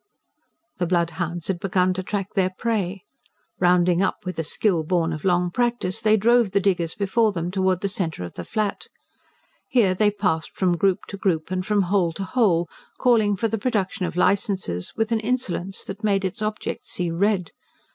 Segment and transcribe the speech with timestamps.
[0.77, 3.03] The "bloodhounds" had begun to track their prey.
[3.59, 7.51] Rounding up, with a skill born of long practice, they drove the diggers before them
[7.51, 8.87] towards the centre of the Flat.
[9.67, 12.67] Here they passed from group to group and from hole to hole,
[12.97, 17.51] calling for the production of licences with an insolence that made its object see red.